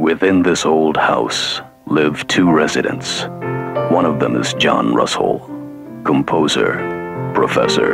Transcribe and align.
Within 0.00 0.42
this 0.42 0.64
old 0.64 0.96
house 0.96 1.60
live 1.84 2.26
two 2.26 2.50
residents. 2.50 3.24
One 3.92 4.06
of 4.06 4.18
them 4.18 4.34
is 4.34 4.54
John 4.54 4.94
Russell, 4.94 5.40
composer, 6.04 6.72
professor. 7.34 7.92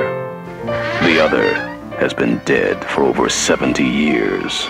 The 1.03 1.21
other 1.21 1.54
has 1.98 2.14
been 2.14 2.40
dead 2.45 2.84
for 2.84 3.03
over 3.03 3.29
70 3.29 3.82
years. 3.82 4.69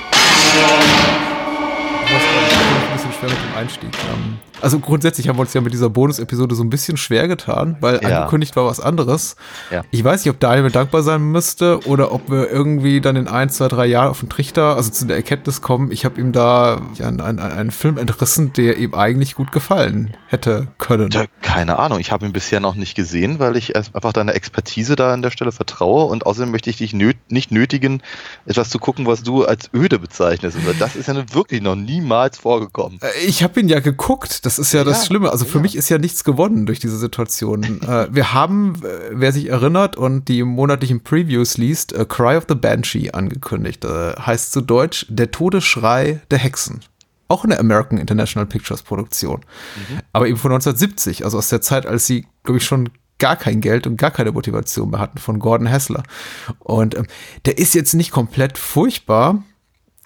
ein 2.06 2.92
bisschen 2.94 3.12
schwer 3.12 3.28
mit 3.28 3.38
dem 3.38 3.54
Einstieg. 3.54 3.90
Ähm, 3.92 4.38
also 4.62 4.78
grundsätzlich 4.78 5.28
haben 5.28 5.36
wir 5.36 5.42
uns 5.42 5.54
ja 5.54 5.60
mit 5.60 5.72
dieser 5.72 5.90
Bonus-Episode 5.90 6.54
so 6.54 6.62
ein 6.64 6.70
bisschen 6.70 6.96
schwer 6.96 7.28
getan, 7.28 7.76
weil 7.80 8.00
Ja. 8.02 8.18
angekündigt 8.20 8.56
war 8.56 8.64
was 8.66 8.80
anderes. 8.80 9.36
Ja. 9.70 9.82
Ich 9.90 10.02
weiß 10.02 10.24
nicht, 10.24 10.30
ob 10.32 10.40
Daniel 10.40 10.62
mir 10.64 10.70
dankbar 10.70 11.02
sein 11.02 11.22
müsste 11.22 11.80
oder 11.86 12.12
ob 12.12 12.30
wir 12.30 12.50
irgendwie 12.50 13.00
dann 13.00 13.16
in 13.16 13.28
ein, 13.28 13.50
zwei, 13.50 13.68
drei 13.68 13.86
Jahren 13.86 14.08
auf 14.10 14.20
den 14.20 14.28
Trichter, 14.28 14.76
also 14.76 14.90
zu 14.90 15.06
der 15.06 15.16
Erkenntnis 15.16 15.60
kommen, 15.60 15.90
ich 15.92 16.04
habe 16.04 16.20
ihm 16.20 16.32
da 16.32 16.80
einen, 17.00 17.20
einen, 17.20 17.38
einen 17.38 17.70
Film 17.70 17.98
entrissen, 17.98 18.52
der 18.54 18.78
ihm 18.78 18.94
eigentlich 18.94 19.34
gut 19.34 19.52
gefallen 19.52 20.16
hätte 20.28 20.68
können. 20.78 21.10
Ja, 21.10 21.24
keine 21.42 21.78
Ahnung, 21.78 21.98
ich 22.00 22.12
habe 22.12 22.24
ihn 22.26 22.32
bisher 22.32 22.60
noch 22.60 22.74
nicht 22.76 22.94
gesehen, 22.94 23.38
weil 23.38 23.56
ich 23.56 23.76
einfach 23.76 24.12
deiner 24.12 24.34
Expertise 24.34 24.96
da 24.96 25.12
an 25.12 25.22
der 25.22 25.30
Stelle 25.30 25.52
vertraue 25.52 26.06
und 26.06 26.24
außerdem 26.26 26.50
möchte 26.50 26.70
ich 26.70 26.76
dich 26.78 26.92
nöt 26.94 27.16
nicht 27.28 27.50
nötigen, 27.52 28.02
etwas 28.46 28.70
zu 28.70 28.78
gucken, 28.78 29.06
was 29.06 29.22
du 29.22 29.44
als 29.44 29.68
öde 29.74 29.98
bezeichnest. 29.98 30.56
Das 30.78 30.96
ist 30.96 31.08
ja 31.08 31.14
wirklich 31.34 31.60
noch 31.60 31.74
niemals 31.76 32.38
vorgekommen. 32.38 32.98
Äh, 33.02 33.26
Ich 33.26 33.42
habe 33.42 33.60
ihn 33.60 33.68
ja 33.68 33.80
geguckt, 33.80 34.45
das 34.46 34.60
ist 34.60 34.72
ja 34.72 34.84
das 34.84 35.00
Ja, 35.00 35.06
Schlimme. 35.06 35.30
Also 35.32 35.44
für 35.44 35.58
ja. 35.58 35.62
mich 35.62 35.74
ist 35.74 35.88
ja 35.88 35.98
nichts 35.98 36.22
gewonnen 36.22 36.66
durch 36.66 36.78
diese 36.78 36.96
Situation. 36.96 37.62
äh, 37.82 38.06
wir 38.10 38.32
haben, 38.32 38.76
äh, 38.84 39.10
wer 39.10 39.32
sich 39.32 39.48
erinnert 39.48 39.96
und 39.96 40.28
die 40.28 40.44
monatlichen 40.44 41.02
Previews 41.02 41.58
liest, 41.58 41.92
äh, 41.92 42.06
Cry 42.08 42.36
of 42.36 42.44
the 42.48 42.54
Banshee 42.54 43.10
angekündigt. 43.10 43.84
Heißt 43.84 44.52
zu 44.52 44.60
Deutsch 44.60 45.04
Der 45.08 45.32
Todesschrei 45.32 46.20
der 46.30 46.38
Hexen. 46.38 46.80
Auch 47.28 47.42
eine 47.44 47.58
American 47.58 47.98
International 47.98 48.46
Pictures 48.46 48.82
Produktion. 48.82 49.40
Aber 50.12 50.28
eben 50.28 50.36
von 50.36 50.52
1970, 50.52 51.24
also 51.24 51.38
aus 51.38 51.48
der 51.48 51.60
Zeit, 51.60 51.84
als 51.84 52.06
sie, 52.06 52.24
glaube 52.44 52.58
ich, 52.58 52.64
schon 52.64 52.88
gar 53.18 53.34
kein 53.34 53.60
Geld 53.60 53.88
und 53.88 53.96
gar 53.96 54.12
keine 54.12 54.30
Motivation 54.30 54.90
mehr 54.90 55.00
hatten 55.00 55.18
von 55.18 55.40
Gordon 55.40 55.66
Hessler. 55.66 56.04
Und 56.60 56.94
ähm, 56.96 57.06
der 57.46 57.58
ist 57.58 57.74
jetzt 57.74 57.94
nicht 57.94 58.12
komplett 58.12 58.58
furchtbar, 58.58 59.42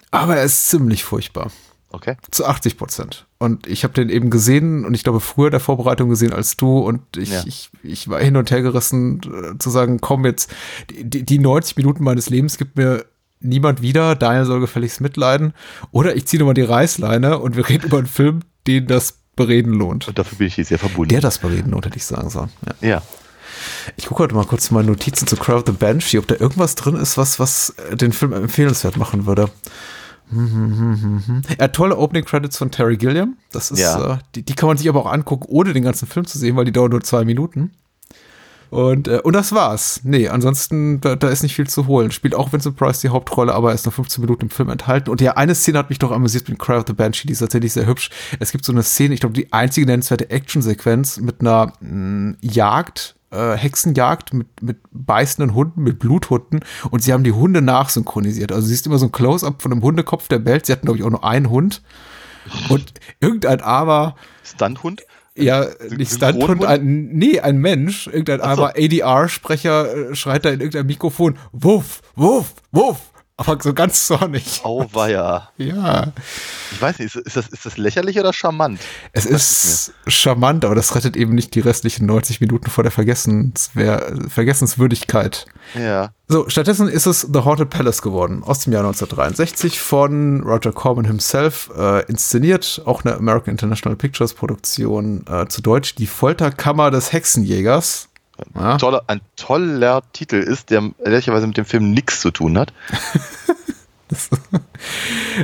aber 0.09 0.37
er 0.37 0.43
ist 0.45 0.69
ziemlich 0.69 1.03
furchtbar 1.03 1.51
Okay. 1.91 2.15
zu 2.31 2.45
80 2.45 2.77
Prozent. 2.77 3.27
Und 3.41 3.65
ich 3.65 3.83
habe 3.83 3.93
den 3.95 4.09
eben 4.09 4.29
gesehen 4.29 4.85
und 4.85 4.93
ich 4.93 5.03
glaube 5.03 5.19
früher 5.19 5.49
der 5.49 5.59
Vorbereitung 5.59 6.09
gesehen 6.09 6.31
als 6.31 6.57
du 6.57 6.77
und 6.79 7.01
ich, 7.17 7.31
Ja. 7.31 7.43
ich, 7.47 7.71
ich 7.81 8.07
war 8.07 8.19
hin 8.19 8.37
und 8.37 8.51
her 8.51 8.61
gerissen 8.61 9.19
äh, 9.25 9.57
zu 9.57 9.69
sagen, 9.71 9.99
komm 9.99 10.25
jetzt, 10.25 10.51
die, 10.91 11.03
die- 11.09 11.23
die 11.25 11.39
90 11.39 11.75
Minuten 11.77 12.03
meines 12.03 12.29
Lebens 12.29 12.57
gibt 12.59 12.77
mir 12.77 13.03
niemand 13.39 13.81
wieder, 13.81 14.13
Daniel 14.15 14.45
soll 14.45 14.59
gefälligst 14.59 15.01
mitleiden 15.01 15.53
oder 15.91 16.15
ich 16.15 16.27
ziehe 16.27 16.39
nochmal 16.39 16.53
die 16.53 16.61
Reißleine 16.61 17.39
und 17.39 17.55
wir 17.55 17.67
reden 17.67 17.87
über 17.87 17.97
einen 17.97 18.05
Film, 18.07 18.41
den 18.67 18.85
das 18.85 19.15
Bereden 19.35 19.73
lohnt. 19.73 20.07
Und 20.07 20.19
dafür 20.19 20.37
bin 20.37 20.45
ich 20.47 20.55
dir 20.55 20.65
sehr 20.65 20.77
verbunden. 20.77 21.09
Der 21.09 21.21
das 21.21 21.39
Bereden 21.39 21.71
lohnt, 21.71 21.85
hätte 21.87 21.97
ich 21.97 22.05
sagen 22.05 22.29
sollen. 22.29 22.49
Ja. 22.81 22.87
ja. 22.89 23.01
Ich 23.95 24.05
gucke 24.05 24.21
heute 24.23 24.35
mal 24.35 24.45
kurz 24.45 24.69
in 24.69 24.75
meine 24.75 24.89
Notizen 24.89 25.25
zu 25.25 25.35
Crowd 25.35 25.63
the 25.71 25.75
Banshee, 25.75 26.19
ob 26.19 26.27
da 26.27 26.35
irgendwas 26.35 26.75
drin 26.75 26.95
ist, 26.95 27.17
was, 27.17 27.39
was 27.39 27.71
äh, 27.89 27.95
den 27.95 28.11
Film 28.11 28.33
empfehlenswert 28.33 28.97
machen 28.97 29.25
würde. 29.25 29.49
Hat 31.59 31.73
tolle 31.75 31.97
Opening 31.97 32.25
Credits 32.25 32.57
von 32.57 32.71
Terry 32.71 32.97
Gilliam. 32.97 33.37
Das 33.51 33.71
ist, 33.71 33.79
Ja. 33.79 34.13
äh, 34.13 34.17
die, 34.35 34.43
die 34.43 34.53
kann 34.53 34.67
man 34.67 34.77
sich 34.77 34.87
aber 34.89 34.99
auch 35.05 35.11
angucken, 35.11 35.45
ohne 35.49 35.73
den 35.73 35.83
ganzen 35.83 36.07
Film 36.07 36.25
zu 36.25 36.37
sehen, 36.37 36.55
weil 36.55 36.65
die 36.65 36.71
dauern 36.71 36.91
nur 36.91 37.01
zwei 37.01 37.25
Minuten. 37.25 37.71
Und, 38.69 39.09
äh, 39.09 39.19
und 39.21 39.33
das 39.33 39.51
war's. 39.51 39.99
Nee, 40.05 40.29
ansonsten, 40.29 41.01
da, 41.01 41.17
da 41.17 41.27
ist 41.27 41.43
nicht 41.43 41.55
viel 41.57 41.67
zu 41.67 41.87
holen. 41.87 42.09
Spielt 42.11 42.33
auch 42.33 42.53
Vincent 42.53 42.77
Price 42.77 43.01
die 43.01 43.09
Hauptrolle, 43.09 43.53
aber 43.53 43.69
er 43.71 43.75
ist 43.75 43.85
nur 43.85 43.91
15 43.91 44.21
Minuten 44.21 44.43
im 44.43 44.49
Film 44.49 44.69
enthalten. 44.69 45.09
Und 45.09 45.19
ja, 45.19 45.33
eine 45.35 45.55
Szene 45.55 45.77
hat 45.77 45.89
mich 45.89 45.99
doch 45.99 46.11
amüsiert 46.11 46.47
mit 46.47 46.57
Cry 46.57 46.75
of 46.77 46.85
the 46.87 46.93
Banshee, 46.93 47.27
die 47.27 47.33
ist 47.33 47.39
tatsächlich 47.39 47.73
sehr 47.73 47.85
hübsch. 47.85 48.09
Es 48.39 48.53
gibt 48.53 48.63
so 48.63 48.71
eine 48.71 48.81
Szene, 48.83 49.13
ich 49.13 49.19
glaube, 49.19 49.33
die 49.33 49.51
einzige 49.51 49.85
nennenswerte 49.87 50.29
Actionsequenz 50.29 51.17
mit 51.17 51.41
einer 51.41 51.73
mh, 51.81 52.35
Jagd, 52.39 53.15
äh, 53.31 53.53
Hexenjagd 53.55 54.33
mit, 54.33 54.61
mit 54.61 54.77
beißenden 54.91 55.55
Hunden, 55.55 55.81
mit 55.81 55.99
Bluthunden. 55.99 56.61
Und 56.89 57.01
sie 57.01 57.13
haben 57.13 57.23
die 57.23 57.31
Hunde 57.31 57.61
nachsynchronisiert. 57.61 58.51
Also 58.51 58.67
sie 58.67 58.73
ist 58.73 58.85
immer 58.85 58.97
so 58.97 59.07
ein 59.07 59.11
Close-up 59.11 59.61
von 59.61 59.71
einem 59.71 59.81
Hundekopf, 59.81 60.27
der 60.27 60.39
bellt. 60.39 60.65
Sie 60.65 60.71
hatten, 60.71 60.85
glaube 60.85 60.99
ich, 60.99 61.03
auch 61.05 61.09
nur 61.09 61.23
einen 61.23 61.49
Hund. 61.49 61.81
Und 62.69 62.93
irgendein 63.19 63.61
Aber 63.61 64.15
Stunthund? 64.43 65.03
ja, 65.35 65.67
nicht? 65.89 66.11
Stunthund, 66.11 66.65
ein, 66.65 67.09
nee, 67.13 67.39
ein 67.39 67.57
Mensch, 67.57 68.07
irgendein 68.07 68.39
so. 68.39 68.45
armer 68.45 68.73
ADR-Sprecher 68.77 70.11
äh, 70.11 70.15
schreit 70.15 70.45
da 70.45 70.49
in 70.49 70.59
irgendein 70.59 70.87
Mikrofon, 70.87 71.37
Wuff, 71.51 72.01
Wuff, 72.15 72.55
Wuff, 72.71 73.10
aber 73.41 73.61
so 73.61 73.73
ganz 73.73 74.07
zornig. 74.07 74.61
Auweia. 74.63 75.49
Ja, 75.57 76.13
Ich 76.71 76.81
weiß 76.81 76.99
nicht, 76.99 77.15
ist, 77.15 77.35
das, 77.35 77.47
ist 77.47 77.65
das 77.65 77.77
lächerlich 77.77 78.19
oder 78.19 78.33
charmant? 78.33 78.79
es 79.13 79.25
ist 79.25 79.93
charmant, 80.07 80.65
aber 80.65 80.75
das 80.75 80.95
rettet 80.95 81.15
eben 81.17 81.35
nicht 81.35 81.53
die 81.55 81.59
restlichen 81.59 82.05
90 82.05 82.41
Minuten 82.41 82.69
vor 82.69 82.83
der 82.83 82.91
Vergessenswer 82.91 84.13
Vergessenswürdigkeit. 84.29 85.45
Ja. 85.75 86.11
So, 86.27 86.47
stattdessen 86.47 86.87
ist 86.87 87.07
es 87.07 87.27
The 87.33 87.39
Haunted 87.39 87.69
Palace 87.69 88.01
geworden, 88.01 88.43
aus 88.43 88.59
dem 88.59 88.73
Jahr 88.73 88.83
1963 88.83 89.81
von 89.81 90.41
Roger 90.43 90.71
Corman 90.71 91.05
himself, 91.05 91.69
äh, 91.77 92.05
inszeniert, 92.05 92.81
auch 92.85 93.03
eine 93.03 93.15
American 93.15 93.51
International 93.51 93.97
Pictures 93.97 94.33
Produktion, 94.33 95.25
äh, 95.27 95.47
zu 95.47 95.61
Deutsch, 95.61 95.95
die 95.95 96.07
Folterkammer 96.07 96.89
des 96.91 97.11
Hexenjägers. 97.11 98.07
Ja. 98.55 98.77
Toller, 98.77 99.03
ein 99.07 99.21
toller 99.35 100.01
Titel 100.13 100.35
ist, 100.37 100.69
der 100.69 100.91
ehrlicherweise 101.03 101.47
mit 101.47 101.57
dem 101.57 101.65
Film 101.65 101.91
nichts 101.91 102.21
zu 102.21 102.31
tun 102.31 102.57
hat. 102.57 102.73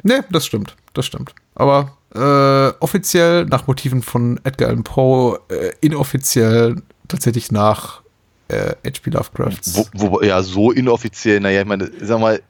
Ne, 0.04 0.26
das 0.30 0.46
stimmt, 0.46 0.76
das 0.94 1.06
stimmt. 1.06 1.34
Aber 1.56 1.94
äh, 2.14 2.74
offiziell 2.82 3.46
nach 3.46 3.68
Motiven 3.68 4.02
von 4.02 4.40
Edgar 4.44 4.70
Allan 4.70 4.84
Poe, 4.84 5.40
äh, 5.50 5.72
inoffiziell 5.82 6.82
tatsächlich 7.08 7.52
nach 7.52 8.02
äh, 8.50 8.72
H.P. 8.86 9.10
Lovecrafts. 9.12 9.76
Wo, 9.76 9.86
wo, 9.94 10.22
ja, 10.22 10.42
so 10.44 10.72
inoffiziell, 10.72 11.40
naja, 11.40 11.62
ich 11.62 11.68
meine, 11.68 11.90
sag 12.02 12.20
mal, 12.20 12.42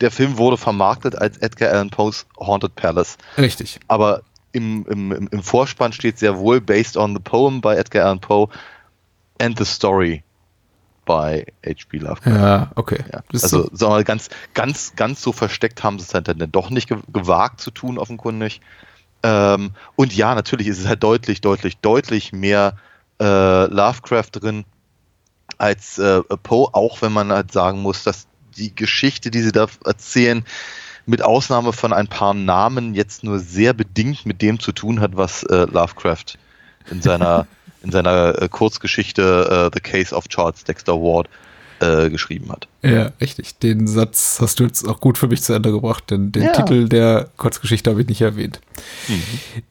der 0.00 0.10
Film 0.10 0.36
wurde 0.36 0.56
vermarktet 0.58 1.16
als 1.16 1.38
Edgar 1.38 1.70
Allan 1.72 1.88
Poe's 1.90 2.26
Haunted 2.38 2.74
Palace. 2.76 3.16
Richtig. 3.38 3.80
Aber 3.88 4.22
im, 4.52 4.84
im, 4.90 5.12
im- 5.12 5.28
im 5.28 5.42
Vorspann 5.42 5.92
steht 5.92 6.18
sehr 6.18 6.36
wohl 6.36 6.60
based 6.60 6.96
on 6.96 7.14
the 7.14 7.20
poem 7.20 7.60
by 7.60 7.74
Edgar 7.74 8.04
Allan 8.06 8.20
Poe 8.20 8.48
and 9.40 9.58
the 9.58 9.64
story 9.64 10.22
by 11.04 11.44
H.P. 11.62 11.98
Lovecraft. 11.98 12.36
Ja, 12.36 12.70
okay. 12.76 13.04
Ja. 13.12 13.22
Also, 13.32 13.62
so, 13.62 13.62
sagen 13.72 13.80
wir 13.80 13.88
mal, 13.88 14.04
ganz, 14.04 14.30
ganz, 14.54 14.94
ganz 14.96 15.22
so 15.22 15.32
versteckt 15.32 15.82
haben 15.82 15.98
sie 15.98 16.06
es 16.06 16.14
halt 16.14 16.28
dann 16.28 16.50
doch 16.50 16.70
nicht 16.70 16.88
ge 16.88 16.98
gewagt 17.12 17.60
zu 17.60 17.70
tun, 17.70 17.98
offenkundig. 17.98 18.60
Ähm, 19.22 19.72
und 19.96 20.14
ja, 20.14 20.34
natürlich 20.34 20.66
ist 20.66 20.80
es 20.80 20.86
halt 20.86 21.02
deutlich, 21.02 21.40
deutlich, 21.40 21.78
deutlich 21.78 22.32
mehr 22.32 22.76
äh, 23.20 23.66
Lovecraft 23.66 24.30
drin 24.32 24.64
als 25.58 25.98
äh, 25.98 26.22
Poe, 26.42 26.68
auch 26.72 27.02
wenn 27.02 27.12
man 27.12 27.32
halt 27.32 27.52
sagen 27.52 27.80
muss, 27.80 28.02
dass 28.02 28.26
die 28.56 28.74
Geschichte, 28.74 29.30
die 29.30 29.42
sie 29.42 29.52
da 29.52 29.66
erzählen, 29.84 30.44
mit 31.06 31.22
Ausnahme 31.22 31.72
von 31.72 31.92
ein 31.92 32.08
paar 32.08 32.34
Namen 32.34 32.94
jetzt 32.94 33.24
nur 33.24 33.38
sehr 33.38 33.74
bedingt 33.74 34.24
mit 34.26 34.42
dem 34.42 34.58
zu 34.58 34.72
tun 34.72 35.00
hat, 35.00 35.16
was 35.16 35.42
äh, 35.44 35.66
Lovecraft 35.70 36.38
in 36.90 37.02
seiner, 37.02 37.46
in 37.84 37.92
seiner 37.92 38.40
äh, 38.40 38.48
Kurzgeschichte 38.48 39.70
äh, 39.70 39.70
The 39.72 39.80
Case 39.80 40.14
of 40.14 40.28
Charles 40.28 40.64
Dexter 40.64 40.94
Ward 40.94 41.28
äh, 41.84 42.10
geschrieben 42.10 42.50
hat. 42.50 42.68
ja, 42.82 43.12
richtig. 43.20 43.58
Den 43.58 43.86
Satz 43.86 44.38
hast 44.40 44.60
du 44.60 44.64
jetzt 44.64 44.86
auch 44.88 45.00
gut 45.00 45.18
für 45.18 45.26
mich 45.28 45.42
zu 45.42 45.52
Ende 45.52 45.70
gebracht, 45.72 46.04
denn 46.10 46.32
den 46.32 46.42
Ja. 46.44 46.52
Titel 46.52 46.88
der 46.88 47.28
Kurzgeschichte 47.36 47.90
habe 47.90 48.00
ich 48.02 48.08
nicht 48.08 48.20
erwähnt. 48.20 48.60
Mhm. 49.08 49.22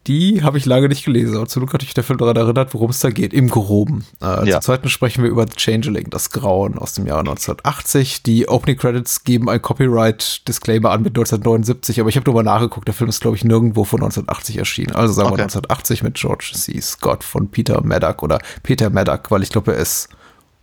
Die 0.07 0.44
habe 0.44 0.57
ich 0.57 0.66
lange 0.66 0.88
nicht 0.90 1.06
gelesen, 1.06 1.35
aber 1.38 1.47
zum 1.47 1.62
Glück 1.62 1.74
hat 1.74 1.81
mich 1.81 1.94
der 1.94 2.03
Film 2.03 2.18
daran 2.19 2.35
erinnert, 2.35 2.74
worum 2.74 2.90
es 2.90 3.00
da 3.00 3.09
geht, 3.09 3.34
im 3.34 3.50
Groben. 3.50 4.06
Äh, 4.22 4.25
Ja. 4.50 4.53
Zur 4.53 4.62
zweiten 4.62 4.90
sprechen 4.90 5.24
wir 5.24 5.29
über 5.29 5.46
The 5.47 5.56
Changeling, 5.56 6.09
das 6.09 6.29
Grauen 6.31 6.78
aus 6.78 6.94
dem 6.94 7.06
Jahr 7.07 7.19
1980. 7.19 8.24
Die 8.24 8.47
Opening 8.47 8.78
Credits 8.78 9.24
geben 9.24 9.50
ein 9.50 9.62
Copyright-Disclaimer 9.62 10.91
an 10.91 11.01
mit 11.03 11.12
1979, 11.12 12.00
aber 12.00 12.09
ich 12.09 12.16
habe 12.16 12.24
drüber 12.25 12.44
nachgeguckt, 12.44 12.88
der 12.88 12.94
Film 12.95 13.09
ist, 13.09 13.22
glaube 13.22 13.38
ich, 13.38 13.44
nirgendwo 13.44 13.84
von 13.84 14.00
1980 14.01 14.57
erschienen. 14.57 14.95
Also 14.95 15.13
sagen 15.13 15.30
wir 15.30 15.33
Okay. 15.33 15.42
1980 15.44 16.04
mit 16.04 16.16
George 16.16 16.51
C. 16.54 16.80
Scott 16.81 17.24
von 17.24 17.50
Peter 17.50 17.81
Maddock 17.83 18.24
oder 18.24 18.39
Peter 18.63 18.89
Maddock, 18.89 19.31
weil 19.31 19.44
ich 19.44 19.50
glaube, 19.50 19.74
er 19.74 19.80
ist 19.81 20.09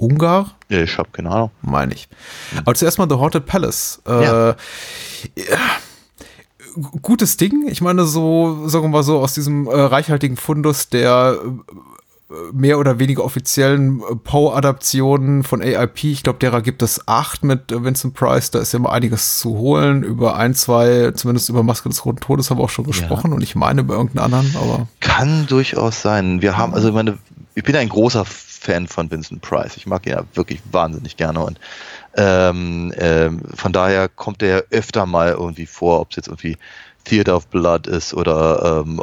Ungar, 0.00 0.52
Ja, 0.68 0.80
ich 0.82 0.96
habe 0.98 1.10
keine 1.12 1.30
Ahnung. 1.30 1.50
meine 1.62 1.92
ich. 1.94 2.08
Aber 2.64 2.74
zuerst 2.74 2.98
mal 2.98 3.06
The 3.08 3.16
Haunted 3.16 3.44
Palace. 3.46 4.00
Äh, 4.06 4.24
Ja. 4.24 4.48
ja. 5.36 5.58
Gutes 7.02 7.36
Ding. 7.36 7.66
Ich 7.68 7.80
meine, 7.80 8.04
so, 8.04 8.68
sagen 8.68 8.84
wir 8.84 8.88
mal 8.88 9.02
so, 9.02 9.18
aus 9.18 9.34
diesem 9.34 9.66
äh, 9.66 9.74
reichhaltigen 9.74 10.36
Fundus 10.36 10.88
der 10.88 11.36
äh, 11.42 12.34
mehr 12.52 12.78
oder 12.78 13.00
weniger 13.00 13.24
offiziellen 13.24 14.00
äh, 14.00 14.14
Poe-Adaptionen 14.14 15.42
von 15.42 15.60
AIP. 15.62 16.04
Ich 16.04 16.22
glaube, 16.22 16.38
derer 16.38 16.62
gibt 16.62 16.82
es 16.82 17.08
acht 17.08 17.42
mit 17.42 17.72
Vincent 17.72 18.14
Price. 18.14 18.52
Da 18.52 18.60
ist 18.60 18.72
ja 18.72 18.78
immer 18.78 18.92
einiges 18.92 19.38
zu 19.40 19.50
holen. 19.58 20.04
Über 20.04 20.36
ein, 20.36 20.54
zwei, 20.54 21.10
zumindest 21.10 21.48
über 21.48 21.64
Maske 21.64 21.88
des 21.88 22.04
Roten 22.04 22.20
Todes 22.20 22.50
haben 22.50 22.58
wir 22.58 22.64
auch 22.64 22.70
schon 22.70 22.86
gesprochen. 22.86 23.32
Und 23.32 23.42
ich 23.42 23.56
meine 23.56 23.80
über 23.80 23.94
irgendeinen 23.94 24.32
anderen, 24.32 24.54
aber 24.56 24.86
Kann 25.00 25.46
durchaus 25.48 26.00
sein. 26.02 26.40
Wir 26.40 26.56
haben, 26.56 26.72
also 26.72 26.88
ich 26.88 26.94
meine, 26.94 27.18
ich 27.56 27.64
bin 27.64 27.74
ein 27.74 27.88
großer 27.88 28.24
Fan 28.60 28.86
von 28.86 29.10
Vincent 29.10 29.40
Price. 29.40 29.76
Ich 29.76 29.86
mag 29.86 30.06
ihn 30.06 30.12
ja 30.12 30.24
wirklich 30.34 30.60
wahnsinnig 30.70 31.16
gerne 31.16 31.40
und 31.40 31.58
ähm, 32.14 32.92
ähm, 32.98 33.40
von 33.54 33.72
daher 33.72 34.08
kommt 34.08 34.42
er 34.42 34.64
öfter 34.70 35.06
mal 35.06 35.30
irgendwie 35.30 35.64
vor, 35.64 36.00
ob 36.00 36.10
es 36.10 36.16
jetzt 36.16 36.28
irgendwie 36.28 36.58
Theater 37.04 37.36
of 37.36 37.46
Blood 37.46 37.86
ist 37.86 38.12
oder 38.12 38.84
ähm, 38.84 39.02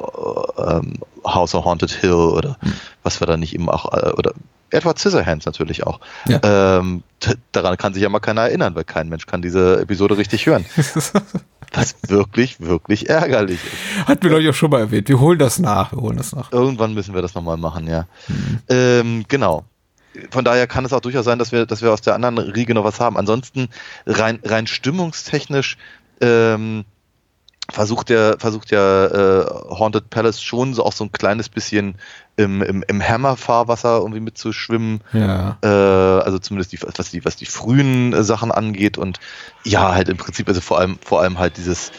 ähm, 0.59 0.93
House 1.25 1.55
of 1.55 1.65
Haunted 1.65 1.91
Hill 1.91 2.11
oder 2.11 2.57
hm. 2.59 2.73
was 3.01 3.19
wir 3.19 3.25
da 3.25 3.35
nicht 3.35 3.55
eben 3.55 3.67
auch, 3.67 3.91
äh, 3.91 4.11
oder 4.11 4.33
Edward 4.69 4.99
Scissorhands 4.99 5.45
natürlich 5.47 5.87
auch. 5.87 6.01
Ja. 6.27 6.79
Ähm, 6.79 7.01
daran 7.51 7.77
kann 7.77 7.93
sich 7.93 8.03
ja 8.03 8.09
mal 8.09 8.19
keiner 8.19 8.41
erinnern, 8.41 8.75
weil 8.75 8.83
kein 8.83 9.09
Mensch 9.09 9.25
kann 9.25 9.41
diese 9.41 9.81
Episode 9.81 10.17
richtig 10.17 10.45
hören. 10.45 10.65
Was 11.73 11.95
wirklich, 12.07 12.59
wirklich 12.59 13.09
ärgerlich 13.09 13.59
ist. 13.63 14.07
Hatten 14.07 14.29
wir 14.29 14.37
euch 14.37 14.49
auch 14.49 14.53
schon 14.53 14.71
mal 14.71 14.79
erwähnt. 14.79 15.09
Wir 15.09 15.19
holen 15.19 15.39
das 15.39 15.59
nach. 15.59 15.91
Wir 15.91 16.01
holen 16.01 16.17
das 16.17 16.33
nach. 16.33 16.51
Irgendwann 16.51 16.93
müssen 16.93 17.13
wir 17.13 17.21
das 17.21 17.35
nochmal 17.35 17.57
machen, 17.57 17.87
ja. 17.87 18.07
Mhm. 18.27 18.59
Ähm, 18.69 19.25
genau. 19.27 19.65
Von 20.31 20.43
daher 20.43 20.65
kann 20.67 20.85
es 20.85 20.93
auch 20.93 21.01
durchaus 21.01 21.25
sein, 21.25 21.39
dass 21.39 21.51
wir, 21.51 21.65
dass 21.65 21.81
wir 21.81 21.91
aus 21.91 22.01
der 22.01 22.15
anderen 22.15 22.37
Riege 22.37 22.73
noch 22.73 22.83
was 22.83 22.99
haben. 22.99 23.17
Ansonsten 23.17 23.69
rein, 24.05 24.39
rein 24.43 24.65
stimmungstechnisch 24.65 25.77
ähm, 26.21 26.85
versucht 27.71 28.09
der 28.09 28.37
versucht 28.39 28.71
ja 28.71 29.05
äh, 29.05 29.45
Haunted 29.69 30.09
Palace 30.09 30.41
schon 30.41 30.73
so 30.73 30.85
auch 30.85 30.93
so 30.93 31.03
ein 31.03 31.11
kleines 31.11 31.49
bisschen 31.49 31.95
im, 32.37 32.61
im, 32.61 32.83
im 32.87 33.01
Hammer-Fahrwasser 33.01 33.97
irgendwie 33.97 34.19
mitzuschwimmen. 34.19 35.01
Ja. 35.11 35.57
Äh, 35.63 35.67
also 35.67 36.39
zumindest 36.39 36.71
die, 36.71 36.79
was 36.81 37.09
die, 37.09 37.25
was 37.25 37.35
die 37.35 37.45
frühen 37.45 38.13
äh, 38.13 38.23
Sachen 38.23 38.51
angeht 38.51 38.97
und 38.97 39.19
ja, 39.63 39.93
halt 39.93 40.07
im 40.07 40.17
Prinzip, 40.17 40.47
also 40.47 40.61
vor 40.61 40.79
allem, 40.79 40.99
vor 41.03 41.21
allem 41.21 41.39
halt 41.39 41.57
dieses, 41.57 41.91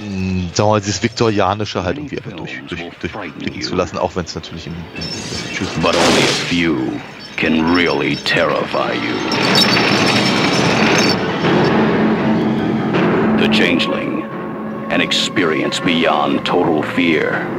mh, 0.00 0.06
hm, 0.06 0.50
sagen 0.54 0.68
wir 0.68 0.72
mal, 0.72 0.80
dieses 0.80 1.02
Viktorianische 1.02 1.82
halt 1.84 1.96
irgendwie 1.96 2.18
einfach 2.18 2.36
durch, 2.36 2.62
durch, 2.68 2.82
durchblicken 3.00 3.62
zu 3.62 3.74
lassen, 3.74 3.96
auch 3.96 4.14
wenn 4.14 4.26
es 4.26 4.34
natürlich 4.34 4.66
in, 4.66 4.74
in, 4.74 5.02
in 5.02 5.30
Massachusetts 5.30 5.80
But 5.80 5.96
only 5.96 6.22
a 6.22 6.34
few 6.48 7.00
can 7.36 7.74
really 7.74 8.16
terrify 8.16 8.92
you. 8.92 9.14
The 13.38 13.48
Changeling, 13.48 14.05
an 14.90 15.00
experience 15.00 15.80
beyond 15.80 16.46
total 16.46 16.82
fear. 16.82 17.55